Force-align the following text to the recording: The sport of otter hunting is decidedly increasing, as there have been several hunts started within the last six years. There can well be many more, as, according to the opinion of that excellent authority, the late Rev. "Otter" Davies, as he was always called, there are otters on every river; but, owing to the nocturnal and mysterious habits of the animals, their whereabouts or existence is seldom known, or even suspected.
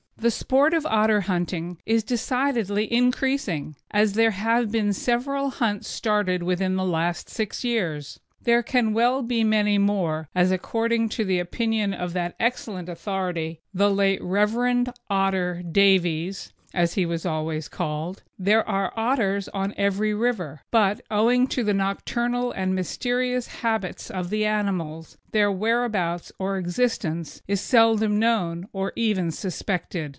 The 0.17 0.29
sport 0.29 0.75
of 0.75 0.85
otter 0.85 1.21
hunting 1.21 1.79
is 1.83 2.03
decidedly 2.03 2.93
increasing, 2.93 3.75
as 3.89 4.13
there 4.13 4.29
have 4.29 4.71
been 4.71 4.93
several 4.93 5.49
hunts 5.49 5.87
started 5.87 6.43
within 6.43 6.75
the 6.75 6.85
last 6.85 7.27
six 7.27 7.63
years. 7.63 8.19
There 8.39 8.61
can 8.61 8.93
well 8.93 9.23
be 9.23 9.43
many 9.43 9.79
more, 9.79 10.29
as, 10.35 10.51
according 10.51 11.09
to 11.17 11.25
the 11.25 11.39
opinion 11.39 11.95
of 11.95 12.13
that 12.13 12.35
excellent 12.39 12.87
authority, 12.87 13.61
the 13.73 13.89
late 13.89 14.21
Rev. 14.21 14.89
"Otter" 15.09 15.63
Davies, 15.71 16.53
as 16.71 16.93
he 16.93 17.03
was 17.05 17.25
always 17.25 17.67
called, 17.67 18.21
there 18.39 18.65
are 18.69 18.93
otters 18.95 19.47
on 19.55 19.73
every 19.75 20.13
river; 20.13 20.61
but, 20.69 21.01
owing 21.09 21.47
to 21.47 21.63
the 21.63 21.73
nocturnal 21.73 22.51
and 22.53 22.73
mysterious 22.75 23.47
habits 23.47 24.09
of 24.11 24.29
the 24.29 24.45
animals, 24.45 25.17
their 25.31 25.51
whereabouts 25.51 26.31
or 26.39 26.57
existence 26.59 27.41
is 27.47 27.59
seldom 27.59 28.17
known, 28.19 28.65
or 28.71 28.93
even 28.95 29.31
suspected. 29.31 30.09